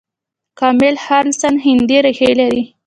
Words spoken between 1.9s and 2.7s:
ریښې لري.